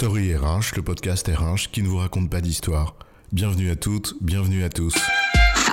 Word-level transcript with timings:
Story 0.00 0.34
RH, 0.34 0.76
le 0.76 0.82
podcast 0.82 1.28
RH 1.28 1.70
qui 1.70 1.82
ne 1.82 1.88
vous 1.88 1.98
raconte 1.98 2.30
pas 2.30 2.40
d'histoire. 2.40 2.96
Bienvenue 3.32 3.68
à 3.70 3.76
toutes, 3.76 4.14
bienvenue 4.22 4.64
à 4.64 4.70
tous. 4.70 4.94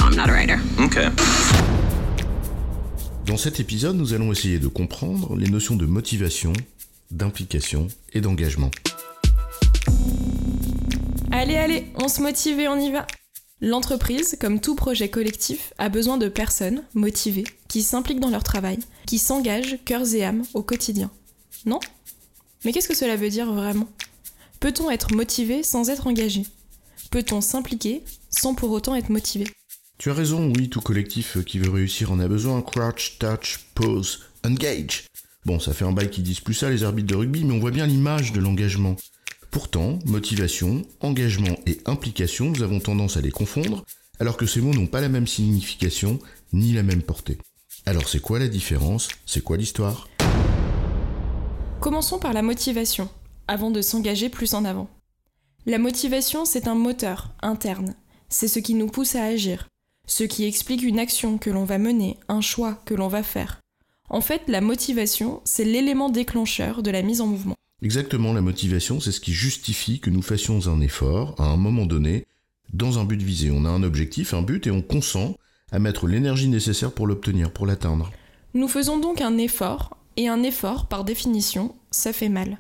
I'm 0.02 0.16
not 0.18 0.24
a 0.24 0.34
writer. 0.34 0.58
Okay. 0.78 1.08
Dans 3.26 3.38
cet 3.38 3.62
épisode, 3.62 3.96
nous 3.96 4.14
allons 4.14 4.34
essayer 4.34 4.60
de 4.60 4.68
comprendre 4.68 5.38
les 5.38 5.50
notions 5.50 5.78
de 5.78 5.86
motivation, 5.86 6.52
d'implication 7.10 7.88
et 8.12 8.20
d'engagement. 8.20 8.70
Allez, 11.32 11.56
allez, 11.56 11.86
on 11.96 12.10
se 12.10 12.22
motive 12.22 12.60
et 12.60 12.68
on 12.68 12.78
y 12.78 12.92
va. 12.92 13.08
L'entreprise, 13.62 14.38
comme 14.42 14.60
tout 14.60 14.76
projet 14.76 15.08
collectif, 15.08 15.72
a 15.78 15.88
besoin 15.88 16.18
de 16.18 16.28
personnes 16.28 16.84
motivées, 16.96 17.48
qui 17.70 17.82
s'impliquent 17.82 18.20
dans 18.20 18.30
leur 18.30 18.44
travail, 18.44 18.80
qui 19.06 19.20
s'engagent 19.20 19.78
cœurs 19.86 20.14
et 20.16 20.26
âmes 20.26 20.44
au 20.54 20.64
quotidien. 20.64 21.12
Non? 21.66 21.80
Mais 22.66 22.74
qu'est-ce 22.74 22.90
que 22.90 22.96
cela 22.96 23.16
veut 23.16 23.30
dire 23.30 23.54
vraiment? 23.54 23.88
Peut-on 24.68 24.92
être 24.92 25.16
motivé 25.16 25.64
sans 25.64 25.90
être 25.90 26.08
engagé? 26.08 26.44
Peut-on 27.10 27.40
s'impliquer 27.40 28.04
sans 28.30 28.54
pour 28.54 28.72
autant 28.72 28.96
être 28.96 29.10
motivé? 29.10 29.48
Tu 29.98 30.10
as 30.10 30.14
raison, 30.14 30.52
oui, 30.58 30.68
tout 30.68 30.82
collectif 30.82 31.42
qui 31.46 31.58
veut 31.58 31.70
réussir 31.70 32.12
en 32.12 32.20
a 32.20 32.28
besoin. 32.28 32.62
Crouch, 32.62 33.18
touch, 33.18 33.60
pause, 33.76 34.24
engage. 34.44 35.06
Bon, 35.46 35.58
ça 35.62 35.72
fait 35.72 35.86
un 35.86 35.94
bail 35.94 36.10
qui 36.10 36.22
disent 36.22 36.42
plus 36.42 36.54
ça 36.54 36.70
les 36.70 36.84
arbitres 36.84 37.08
de 37.08 37.16
rugby, 37.16 37.46
mais 37.46 37.54
on 37.54 37.60
voit 37.60 37.72
bien 37.72 37.88
l'image 37.88 38.34
de 38.34 38.42
l'engagement. 38.42 38.98
Pourtant, 39.52 40.00
motivation, 40.06 40.82
engagement 41.00 41.58
et 41.66 41.80
implication, 41.86 42.50
nous 42.52 42.62
avons 42.62 42.82
tendance 42.82 43.16
à 43.16 43.22
les 43.22 43.32
confondre, 43.32 43.86
alors 44.20 44.36
que 44.36 44.46
ces 44.46 44.60
mots 44.60 44.74
n'ont 44.74 44.86
pas 44.86 45.00
la 45.00 45.08
même 45.08 45.28
signification 45.28 46.20
ni 46.52 46.74
la 46.74 46.84
même 46.84 47.04
portée. 47.04 47.38
Alors 47.86 48.10
c'est 48.10 48.20
quoi 48.20 48.38
la 48.38 48.50
différence? 48.50 49.08
C'est 49.26 49.46
quoi 49.46 49.56
l'histoire? 49.56 50.10
Commençons 51.80 52.20
par 52.20 52.34
la 52.34 52.42
motivation, 52.42 53.08
avant 53.48 53.72
de 53.72 53.82
s'engager 53.82 54.30
plus 54.30 54.54
en 54.54 54.66
avant. 54.66 54.90
La 55.66 55.80
motivation, 55.80 56.46
c'est 56.46 56.68
un 56.68 56.76
moteur 56.76 57.32
interne. 57.42 57.96
C'est 58.30 58.48
ce 58.48 58.60
qui 58.60 58.74
nous 58.74 58.88
pousse 58.88 59.16
à 59.16 59.24
agir, 59.24 59.68
ce 60.06 60.24
qui 60.24 60.46
explique 60.46 60.84
une 60.84 61.00
action 61.00 61.38
que 61.38 61.50
l'on 61.50 61.66
va 61.66 61.78
mener, 61.78 62.18
un 62.30 62.42
choix 62.42 62.82
que 62.86 62.94
l'on 62.94 63.08
va 63.08 63.24
faire. 63.24 63.60
En 64.10 64.22
fait, 64.22 64.44
la 64.48 64.62
motivation, 64.62 65.42
c'est 65.44 65.66
l'élément 65.66 66.10
déclencheur 66.10 66.82
de 66.84 66.92
la 66.92 67.02
mise 67.02 67.22
en 67.22 67.28
mouvement. 67.28 67.56
Exactement, 67.82 68.34
la 68.34 68.42
motivation, 68.42 69.00
c'est 69.00 69.12
ce 69.12 69.20
qui 69.20 69.34
justifie 69.34 70.00
que 70.00 70.10
nous 70.10 70.22
fassions 70.22 70.68
un 70.68 70.82
effort 70.82 71.36
à 71.38 71.44
un 71.44 71.58
moment 71.58 71.86
donné 71.86 72.26
dans 72.74 73.00
un 73.00 73.04
but 73.04 73.22
visé. 73.22 73.52
On 73.52 73.66
a 73.66 73.70
un 73.70 73.84
objectif, 73.84 74.34
un 74.34 74.42
but, 74.42 74.68
et 74.68 74.72
on 74.72 74.82
consent 74.82 75.36
à 75.72 75.80
mettre 75.80 76.08
l'énergie 76.08 76.48
nécessaire 76.48 76.92
pour 76.92 77.08
l'obtenir, 77.08 77.52
pour 77.52 77.66
l'atteindre. 77.66 78.12
Nous 78.54 78.68
faisons 78.68 78.98
donc 78.98 79.22
un 79.22 79.38
effort, 79.38 79.98
et 80.16 80.28
un 80.28 80.42
effort, 80.44 80.88
par 80.88 81.04
définition, 81.04 81.76
ça 81.92 82.14
fait 82.14 82.30
mal. 82.30 82.58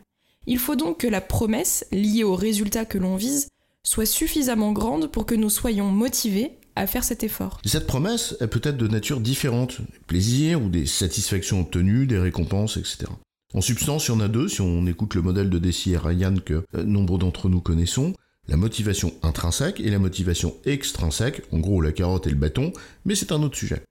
Il 0.47 0.59
faut 0.59 0.77
donc 0.77 0.99
que 0.99 1.07
la 1.07 1.19
promesse, 1.19 1.85
liée 1.91 2.23
au 2.23 2.33
résultat 2.33 2.85
que 2.85 2.97
l'on 2.97 3.17
vise, 3.17 3.49
soit 3.83 4.05
suffisamment 4.05 4.71
grande 4.71 5.11
pour 5.11 5.25
que 5.25 5.35
nous 5.35 5.49
soyons 5.49 5.91
motivés 5.91 6.51
à 6.75 6.87
faire 6.87 7.03
cet 7.03 7.23
effort. 7.23 7.59
Et 7.65 7.67
cette 7.67 7.85
promesse 7.85 8.35
est 8.39 8.47
peut-être 8.47 8.77
de 8.77 8.87
nature 8.87 9.19
différente, 9.19 9.81
des 9.81 9.99
plaisirs 10.07 10.61
ou 10.61 10.69
des 10.69 10.85
satisfactions 10.85 11.59
obtenues, 11.61 12.07
des 12.07 12.17
récompenses, 12.17 12.77
etc. 12.77 13.05
En 13.53 13.61
substance, 13.61 14.07
il 14.07 14.11
y 14.11 14.13
en 14.13 14.21
a 14.21 14.29
deux, 14.29 14.47
si 14.47 14.61
on 14.61 14.87
écoute 14.87 15.15
le 15.15 15.21
modèle 15.21 15.49
de 15.49 15.59
Desi 15.59 15.93
et 15.93 15.97
Ryan 15.97 16.35
que 16.43 16.65
euh, 16.75 16.83
nombre 16.83 17.17
d'entre 17.17 17.49
nous 17.49 17.61
connaissons, 17.61 18.13
la 18.47 18.55
motivation 18.55 19.13
intrinsèque 19.23 19.81
et 19.81 19.89
la 19.89 19.99
motivation 19.99 20.55
extrinsèque, 20.65 21.41
en 21.51 21.59
gros 21.59 21.81
la 21.81 21.91
carotte 21.91 22.27
et 22.27 22.29
le 22.29 22.37
bâton, 22.37 22.71
mais 23.03 23.15
c'est 23.15 23.33
un 23.33 23.43
autre 23.43 23.57
sujet. 23.57 23.83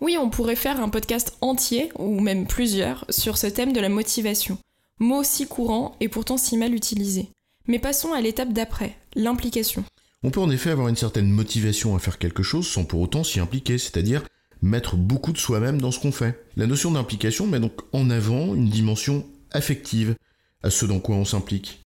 Oui, 0.00 0.16
on 0.20 0.30
pourrait 0.30 0.56
faire 0.56 0.80
un 0.80 0.88
podcast 0.88 1.36
entier, 1.40 1.90
ou 1.98 2.20
même 2.20 2.46
plusieurs, 2.46 3.04
sur 3.08 3.36
ce 3.36 3.48
thème 3.48 3.72
de 3.72 3.80
la 3.80 3.88
motivation. 3.88 4.58
Mot 5.00 5.24
si 5.24 5.46
courant 5.46 5.96
et 6.00 6.08
pourtant 6.08 6.36
si 6.36 6.56
mal 6.56 6.74
utilisé. 6.74 7.28
Mais 7.66 7.78
passons 7.78 8.12
à 8.12 8.20
l'étape 8.20 8.52
d'après, 8.52 8.96
l'implication. 9.16 9.84
On 10.22 10.30
peut 10.30 10.40
en 10.40 10.50
effet 10.50 10.70
avoir 10.70 10.88
une 10.88 10.96
certaine 10.96 11.28
motivation 11.28 11.96
à 11.96 11.98
faire 11.98 12.18
quelque 12.18 12.42
chose 12.42 12.66
sans 12.68 12.84
pour 12.84 13.00
autant 13.00 13.24
s'y 13.24 13.40
impliquer, 13.40 13.78
c'est-à-dire 13.78 14.22
mettre 14.62 14.96
beaucoup 14.96 15.32
de 15.32 15.38
soi-même 15.38 15.80
dans 15.80 15.90
ce 15.90 15.98
qu'on 15.98 16.12
fait. 16.12 16.44
La 16.56 16.66
notion 16.66 16.92
d'implication 16.92 17.46
met 17.46 17.60
donc 17.60 17.80
en 17.92 18.08
avant 18.08 18.54
une 18.54 18.70
dimension 18.70 19.26
affective 19.50 20.14
à 20.62 20.70
ce 20.70 20.86
dans 20.86 21.00
quoi 21.00 21.16
on 21.16 21.24
s'implique. 21.24 21.82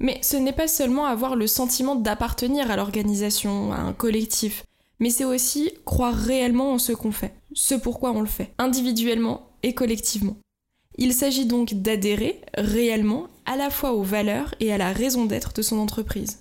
Mais 0.00 0.18
ce 0.22 0.36
n'est 0.36 0.52
pas 0.52 0.68
seulement 0.68 1.06
avoir 1.06 1.36
le 1.36 1.46
sentiment 1.46 1.94
d'appartenir 1.94 2.70
à 2.70 2.76
l'organisation, 2.76 3.72
à 3.72 3.76
un 3.76 3.92
collectif, 3.92 4.64
mais 4.98 5.10
c'est 5.10 5.24
aussi 5.24 5.72
croire 5.84 6.14
réellement 6.14 6.72
en 6.72 6.78
ce 6.78 6.92
qu'on 6.92 7.12
fait, 7.12 7.34
ce 7.54 7.74
pourquoi 7.74 8.10
on 8.10 8.20
le 8.20 8.26
fait, 8.26 8.52
individuellement 8.58 9.48
et 9.62 9.74
collectivement. 9.74 10.36
Il 10.96 11.14
s'agit 11.14 11.46
donc 11.46 11.74
d'adhérer 11.74 12.40
réellement 12.54 13.28
à 13.46 13.56
la 13.56 13.70
fois 13.70 13.92
aux 13.92 14.02
valeurs 14.02 14.54
et 14.60 14.72
à 14.72 14.78
la 14.78 14.92
raison 14.92 15.24
d'être 15.24 15.52
de 15.54 15.62
son 15.62 15.78
entreprise. 15.78 16.40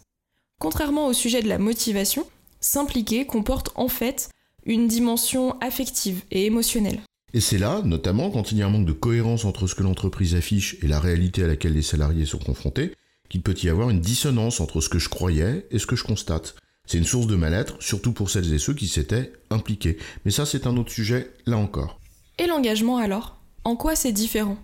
Contrairement 0.59 1.07
au 1.07 1.13
sujet 1.13 1.41
de 1.41 1.47
la 1.47 1.57
motivation, 1.57 2.27
s'impliquer 2.59 3.25
comporte 3.25 3.71
en 3.75 3.87
fait 3.87 4.29
une 4.65 4.87
dimension 4.87 5.59
affective 5.59 6.23
et 6.31 6.45
émotionnelle. 6.45 7.01
Et 7.33 7.39
c'est 7.39 7.57
là, 7.57 7.81
notamment 7.83 8.29
quand 8.29 8.51
il 8.51 8.57
y 8.57 8.61
a 8.61 8.67
un 8.67 8.69
manque 8.69 8.85
de 8.85 8.91
cohérence 8.91 9.45
entre 9.45 9.65
ce 9.67 9.75
que 9.75 9.83
l'entreprise 9.83 10.35
affiche 10.35 10.75
et 10.83 10.87
la 10.87 10.99
réalité 10.99 11.43
à 11.43 11.47
laquelle 11.47 11.73
les 11.73 11.81
salariés 11.81 12.25
sont 12.25 12.37
confrontés, 12.37 12.93
qu'il 13.29 13.41
peut 13.41 13.55
y 13.63 13.69
avoir 13.69 13.89
une 13.89 14.01
dissonance 14.01 14.59
entre 14.59 14.81
ce 14.81 14.89
que 14.89 14.99
je 14.99 15.07
croyais 15.07 15.65
et 15.71 15.79
ce 15.79 15.87
que 15.87 15.95
je 15.95 16.03
constate. 16.03 16.55
C'est 16.85 16.97
une 16.97 17.05
source 17.05 17.27
de 17.27 17.37
mal-être, 17.37 17.81
surtout 17.81 18.11
pour 18.11 18.29
celles 18.29 18.53
et 18.53 18.59
ceux 18.59 18.73
qui 18.73 18.89
s'étaient 18.89 19.31
impliqués. 19.49 19.97
Mais 20.25 20.31
ça, 20.31 20.45
c'est 20.45 20.67
un 20.67 20.75
autre 20.75 20.91
sujet, 20.91 21.31
là 21.45 21.57
encore. 21.57 21.99
Et 22.37 22.47
l'engagement 22.47 22.97
alors? 22.97 23.40
En 23.63 23.75
quoi 23.75 23.95
c'est 23.95 24.11
différent? 24.11 24.57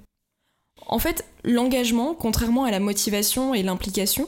En 0.87 0.97
fait, 0.97 1.25
l'engagement, 1.43 2.15
contrairement 2.15 2.63
à 2.63 2.71
la 2.71 2.79
motivation 2.79 3.53
et 3.53 3.61
l'implication, 3.61 4.27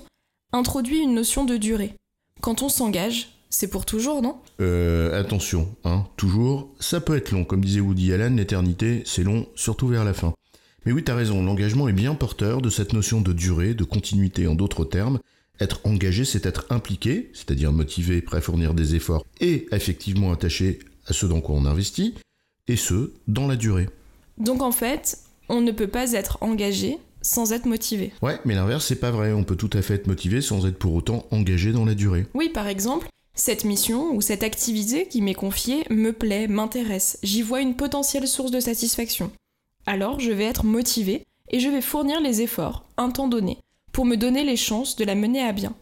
introduit 0.51 0.99
une 0.99 1.15
notion 1.15 1.43
de 1.43 1.57
durée. 1.57 1.95
Quand 2.41 2.61
on 2.61 2.69
s'engage, 2.69 3.29
c'est 3.49 3.69
pour 3.69 3.85
toujours, 3.85 4.21
non? 4.21 4.37
Euh, 4.61 5.19
attention, 5.19 5.75
hein, 5.85 6.05
toujours, 6.17 6.69
ça 6.79 7.01
peut 7.01 7.17
être 7.17 7.31
long. 7.31 7.45
Comme 7.45 7.65
disait 7.65 7.79
Woody 7.79 8.13
Allen, 8.13 8.37
l'éternité, 8.37 9.01
c'est 9.05 9.23
long, 9.23 9.47
surtout 9.55 9.87
vers 9.87 10.05
la 10.05 10.13
fin. 10.13 10.33
Mais 10.85 10.91
oui, 10.91 11.03
t'as 11.03 11.15
raison, 11.15 11.43
l'engagement 11.43 11.87
est 11.87 11.93
bien 11.93 12.13
porteur 12.13 12.61
de 12.61 12.69
cette 12.69 12.93
notion 12.93 13.21
de 13.21 13.33
durée, 13.33 13.73
de 13.73 13.83
continuité. 13.83 14.47
En 14.47 14.55
d'autres 14.55 14.85
termes, 14.85 15.19
être 15.59 15.81
engagé, 15.83 16.25
c'est 16.25 16.45
être 16.45 16.67
impliqué, 16.69 17.31
c'est-à-dire 17.33 17.71
motivé, 17.71 18.21
prêt 18.21 18.37
à 18.37 18.41
fournir 18.41 18.73
des 18.75 18.95
efforts 18.95 19.25
et 19.41 19.67
effectivement 19.71 20.31
attaché 20.31 20.79
à 21.07 21.13
ce 21.13 21.25
dans 21.25 21.41
quoi 21.41 21.55
on 21.55 21.65
investit, 21.65 22.13
et 22.67 22.75
ce, 22.75 23.13
dans 23.27 23.47
la 23.47 23.55
durée. 23.55 23.89
Donc 24.39 24.61
en 24.61 24.71
fait, 24.71 25.19
on 25.49 25.61
ne 25.61 25.71
peut 25.71 25.87
pas 25.87 26.13
être 26.13 26.37
engagé 26.41 26.97
sans 27.21 27.51
être 27.51 27.65
motivé. 27.65 28.13
Ouais, 28.21 28.39
mais 28.45 28.55
l'inverse, 28.55 28.85
c'est 28.85 28.99
pas 28.99 29.11
vrai. 29.11 29.33
On 29.33 29.43
peut 29.43 29.57
tout 29.57 29.69
à 29.73 29.81
fait 29.81 29.95
être 29.95 30.07
motivé 30.07 30.41
sans 30.41 30.65
être 30.65 30.77
pour 30.77 30.93
autant 30.93 31.25
engagé 31.31 31.71
dans 31.71 31.85
la 31.85 31.95
durée. 31.95 32.25
Oui, 32.33 32.49
par 32.49 32.67
exemple, 32.67 33.07
cette 33.33 33.65
mission 33.65 34.13
ou 34.13 34.21
cette 34.21 34.43
activité 34.43 35.07
qui 35.07 35.21
m'est 35.21 35.33
confiée 35.33 35.85
me 35.89 36.11
plaît, 36.11 36.47
m'intéresse, 36.47 37.19
j'y 37.23 37.41
vois 37.41 37.61
une 37.61 37.75
potentielle 37.75 38.27
source 38.27 38.51
de 38.51 38.59
satisfaction. 38.59 39.31
Alors 39.85 40.19
je 40.19 40.31
vais 40.31 40.43
être 40.43 40.65
motivé 40.65 41.25
et 41.49 41.59
je 41.59 41.69
vais 41.69 41.81
fournir 41.81 42.21
les 42.21 42.41
efforts, 42.41 42.85
un 42.97 43.09
temps 43.09 43.27
donné, 43.27 43.57
pour 43.91 44.05
me 44.05 44.17
donner 44.17 44.43
les 44.43 44.57
chances 44.57 44.95
de 44.97 45.05
la 45.05 45.15
mener 45.15 45.41
à 45.41 45.53
bien. 45.53 45.73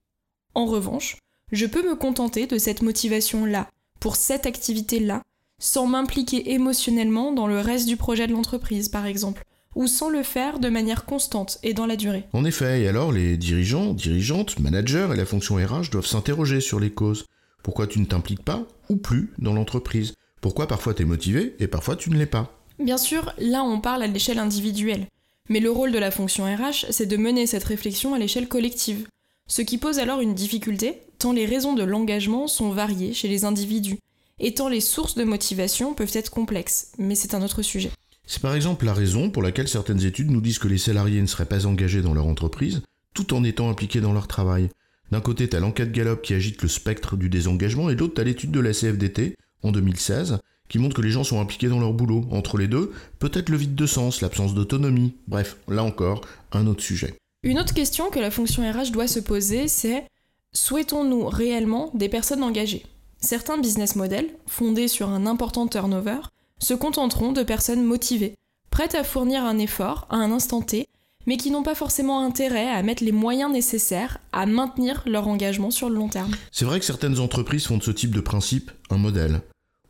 En 0.54 0.66
revanche, 0.66 1.18
je 1.52 1.66
peux 1.66 1.88
me 1.88 1.96
contenter 1.96 2.48
de 2.48 2.58
cette 2.58 2.82
motivation-là, 2.82 3.68
pour 4.00 4.16
cette 4.16 4.46
activité-là, 4.46 5.24
sans 5.60 5.88
m'impliquer 5.88 6.54
émotionnellement 6.54 7.32
dans 7.32 7.48
le 7.48 7.60
reste 7.60 7.88
du 7.88 7.98
projet 7.98 8.28
de 8.28 8.32
l'entreprise, 8.32 8.90
par 8.90 9.06
exemple, 9.06 9.44
ou 9.76 9.88
sans 9.88 10.10
le 10.10 10.24
faire 10.24 10.60
de 10.60 10.70
manière 10.70 11.06
constante 11.06 11.60
et 11.64 11.74
dans 11.74 11.86
la 11.86 11.96
durée. 11.96 12.26
En 12.34 12.46
effet, 12.46 12.82
et 12.82 12.88
alors 12.88 13.12
les 13.12 13.38
dirigeants, 13.38 13.94
dirigeantes, 13.94 14.60
managers 14.60 15.10
et 15.14 15.18
la 15.18 15.26
fonction 15.26 15.56
RH 15.56 15.90
doivent 15.92 16.06
s'interroger 16.06 16.62
sur 16.62 16.80
les 16.80 16.92
causes. 16.92 17.26
Pourquoi 17.64 17.88
tu 17.88 18.00
ne 18.00 18.06
t'impliques 18.06 18.44
pas 18.44 18.66
ou 18.90 18.96
plus 18.96 19.32
dans 19.40 19.54
l'entreprise? 19.54 20.14
Pourquoi 20.42 20.68
parfois 20.68 20.94
tu 20.94 21.04
es 21.04 21.06
motivé 21.06 21.56
et 21.60 21.68
parfois 21.68 21.96
tu 21.96 22.10
ne 22.10 22.18
l'es 22.18 22.26
pas? 22.26 22.54
Bien 22.80 22.98
sûr, 22.98 23.34
là 23.38 23.64
on 23.64 23.82
parle 23.82 24.04
à 24.04 24.08
l'échelle 24.08 24.40
individuelle, 24.40 25.08
mais 25.50 25.60
le 25.60 25.72
rôle 25.72 25.92
de 25.92 26.00
la 26.00 26.12
fonction 26.12 26.46
RH, 26.46 26.86
c'est 26.92 27.08
de 27.08 27.18
mener 27.18 27.48
cette 27.48 27.64
réflexion 27.64 28.14
à 28.14 28.20
l'échelle 28.20 28.48
collective, 28.48 29.08
ce 29.48 29.62
qui 29.62 29.78
pose 29.78 30.00
alors 30.00 30.20
une 30.20 30.36
difficulté, 30.36 31.02
tant 31.20 31.32
les 31.32 31.46
raisons 31.46 31.74
de 31.74 31.84
l'engagement 31.84 32.48
sont 32.48 32.72
variées 32.72 33.14
chez 33.14 33.30
les 33.30 33.46
individus, 33.46 33.98
et 34.40 34.54
tant 34.54 34.70
les 34.70 34.82
sources 34.82 35.16
de 35.16 35.24
motivation 35.24 35.94
peuvent 35.94 36.12
être 36.14 36.30
complexes, 36.30 36.92
mais 36.98 37.16
c'est 37.16 37.34
un 37.34 37.42
autre 37.42 37.62
sujet. 37.62 37.92
C'est 38.26 38.42
par 38.42 38.56
exemple 38.56 38.86
la 38.86 38.94
raison 38.94 39.30
pour 39.30 39.42
laquelle 39.42 39.68
certaines 39.68 40.04
études 40.04 40.32
nous 40.32 40.42
disent 40.42 40.60
que 40.60 40.68
les 40.68 40.78
salariés 40.78 41.22
ne 41.22 41.28
seraient 41.28 41.46
pas 41.46 41.66
engagés 41.66 42.02
dans 42.02 42.14
leur 42.14 42.28
entreprise, 42.28 42.82
tout 43.14 43.34
en 43.34 43.44
étant 43.44 43.70
impliqués 43.70 44.02
dans 44.02 44.14
leur 44.14 44.28
travail. 44.28 44.70
D'un 45.12 45.22
côté, 45.22 45.48
t'as 45.48 45.62
l'enquête 45.62 45.94
Gallup 45.94 46.22
qui 46.22 46.34
agite 46.34 46.62
le 46.62 46.68
spectre 46.68 47.16
du 47.16 47.30
désengagement, 47.30 47.90
et 47.90 47.96
de 47.96 48.00
l'autre, 48.00 48.16
t'as 48.16 48.24
l'étude 48.24 48.52
de 48.52 48.60
la 48.60 48.74
CFDT, 48.74 49.38
en 49.64 49.72
2016, 49.72 50.40
qui 50.68 50.80
montre 50.80 50.96
que 50.96 51.02
les 51.02 51.12
gens 51.12 51.24
sont 51.24 51.40
impliqués 51.40 51.70
dans 51.70 51.80
leur 51.80 51.94
boulot. 51.94 52.26
Entre 52.32 52.58
les 52.58 52.68
deux, 52.68 52.92
peut-être 53.20 53.50
le 53.50 53.58
vide 53.58 53.76
de 53.76 53.86
sens, 53.86 54.22
l'absence 54.22 54.54
d'autonomie. 54.54 55.16
Bref, 55.28 55.56
là 55.70 55.84
encore, 55.84 56.22
un 56.52 56.68
autre 56.68 56.84
sujet. 56.84 57.16
Une 57.44 57.60
autre 57.60 57.74
question 57.74 58.10
que 58.10 58.20
la 58.20 58.32
fonction 58.32 58.70
RH 58.70 58.92
doit 58.92 59.08
se 59.08 59.20
poser, 59.20 59.70
c'est 59.70 60.04
souhaitons-nous 60.52 61.28
réellement 61.28 61.92
des 61.94 62.10
personnes 62.10 62.44
engagées? 62.44 62.86
Certains 63.20 63.58
business 63.58 63.96
models, 63.96 64.30
fondés 64.46 64.88
sur 64.88 65.10
un 65.10 65.26
important 65.26 65.68
turnover, 65.68 66.20
se 66.60 66.74
contenteront 66.74 67.32
de 67.32 67.44
personnes 67.44 67.84
motivées, 67.84 68.36
prêtes 68.70 68.96
à 68.96 69.04
fournir 69.04 69.44
un 69.44 69.58
effort 69.58 70.08
à 70.10 70.18
un 70.18 70.32
instant 70.32 70.62
T, 70.62 70.88
mais 71.26 71.38
qui 71.38 71.52
n'ont 71.52 71.64
pas 71.64 71.76
forcément 71.76 72.24
intérêt 72.24 72.70
à 72.70 72.82
mettre 72.84 73.04
les 73.04 73.12
moyens 73.12 73.52
nécessaires 73.52 74.20
à 74.32 74.46
maintenir 74.46 75.04
leur 75.06 75.28
engagement 75.28 75.72
sur 75.72 75.90
le 75.90 75.96
long 75.96 76.10
terme. 76.10 76.32
C'est 76.52 76.66
vrai 76.66 76.80
que 76.80 76.86
certaines 76.86 77.20
entreprises 77.20 77.66
font 77.66 77.78
de 77.78 77.84
ce 77.84 77.92
type 77.92 78.12
de 78.12 78.22
principe 78.22 78.72
un 78.90 78.98
modèle. 78.98 79.42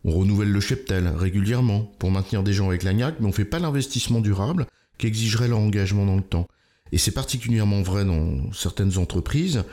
On 0.04 0.12
renouvelle 0.12 0.52
le 0.52 0.60
cheptel 0.62 1.08
régulièrement 1.08 1.92
pour 2.00 2.12
maintenir 2.12 2.44
des 2.44 2.54
gens 2.54 2.70
avec 2.70 2.84
la 2.84 2.94
mais 2.94 3.14
on 3.22 3.28
ne 3.28 3.32
fait 3.32 3.46
pas 3.46 3.60
l'investissement 3.60 4.22
durable 4.22 4.68
qui 4.98 5.06
exigerait 5.06 5.50
leur 5.50 5.60
engagement 5.60 6.06
dans 6.06 6.16
le 6.16 6.24
temps. 6.24 6.48
Et 6.92 6.98
c'est 6.98 7.12
particulièrement 7.12 7.82
vrai 7.82 8.06
dans 8.06 8.52
certaines 8.54 8.98
entreprises 8.98 9.64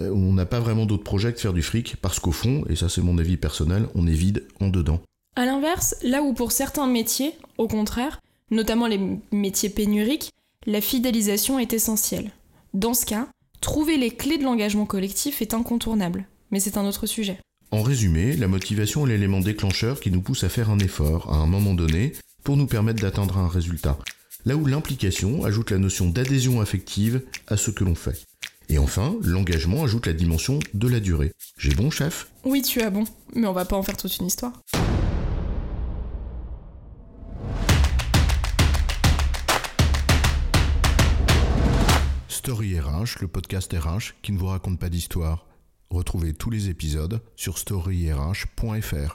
on 0.00 0.32
n'a 0.32 0.46
pas 0.46 0.60
vraiment 0.60 0.86
d'autres 0.86 1.04
projets 1.04 1.32
que 1.32 1.36
de 1.36 1.40
faire 1.40 1.52
du 1.52 1.62
fric, 1.62 1.96
parce 2.00 2.18
qu'au 2.18 2.32
fond, 2.32 2.64
et 2.68 2.76
ça 2.76 2.88
c'est 2.88 3.02
mon 3.02 3.18
avis 3.18 3.36
personnel, 3.36 3.86
on 3.94 4.06
est 4.06 4.12
vide 4.12 4.44
en 4.60 4.68
dedans. 4.68 5.00
A 5.36 5.46
l'inverse, 5.46 5.96
là 6.02 6.22
où 6.22 6.32
pour 6.32 6.52
certains 6.52 6.86
métiers, 6.86 7.32
au 7.58 7.68
contraire, 7.68 8.20
notamment 8.50 8.86
les 8.86 9.00
métiers 9.32 9.68
pénuriques, 9.68 10.30
la 10.66 10.80
fidélisation 10.80 11.58
est 11.58 11.72
essentielle. 11.72 12.30
Dans 12.72 12.94
ce 12.94 13.04
cas, 13.04 13.28
trouver 13.60 13.96
les 13.96 14.10
clés 14.10 14.38
de 14.38 14.44
l'engagement 14.44 14.86
collectif 14.86 15.42
est 15.42 15.54
incontournable. 15.54 16.26
Mais 16.50 16.60
c'est 16.60 16.76
un 16.76 16.84
autre 16.84 17.06
sujet. 17.06 17.40
En 17.70 17.82
résumé, 17.82 18.36
la 18.36 18.46
motivation 18.46 19.06
est 19.06 19.10
l'élément 19.10 19.40
déclencheur 19.40 20.00
qui 20.00 20.10
nous 20.10 20.20
pousse 20.20 20.44
à 20.44 20.48
faire 20.48 20.70
un 20.70 20.78
effort 20.78 21.32
à 21.32 21.38
un 21.38 21.46
moment 21.46 21.74
donné 21.74 22.12
pour 22.44 22.56
nous 22.56 22.66
permettre 22.66 23.02
d'atteindre 23.02 23.38
un 23.38 23.48
résultat. 23.48 23.98
Là 24.44 24.54
où 24.56 24.66
l'implication 24.66 25.44
ajoute 25.44 25.70
la 25.70 25.78
notion 25.78 26.08
d'adhésion 26.08 26.60
affective 26.60 27.22
à 27.48 27.56
ce 27.56 27.70
que 27.70 27.82
l'on 27.82 27.94
fait. 27.94 28.22
Et 28.68 28.78
enfin, 28.78 29.14
l'engagement 29.22 29.84
ajoute 29.84 30.06
la 30.06 30.12
dimension 30.12 30.58
de 30.72 30.88
la 30.88 31.00
durée. 31.00 31.32
J'ai 31.58 31.74
bon, 31.74 31.90
chef? 31.90 32.30
Oui, 32.44 32.62
tu 32.62 32.80
as 32.80 32.90
bon, 32.90 33.04
mais 33.34 33.46
on 33.46 33.52
va 33.52 33.64
pas 33.64 33.76
en 33.76 33.82
faire 33.82 33.96
toute 33.96 34.16
une 34.18 34.26
histoire. 34.26 34.52
Story 42.28 42.78
RH, 42.78 43.20
le 43.20 43.28
podcast 43.28 43.72
RH 43.72 44.14
qui 44.22 44.32
ne 44.32 44.38
vous 44.38 44.46
raconte 44.46 44.78
pas 44.78 44.90
d'histoire. 44.90 45.46
Retrouvez 45.90 46.34
tous 46.34 46.50
les 46.50 46.68
épisodes 46.68 47.22
sur 47.36 47.56
storyrh.fr. 47.58 49.14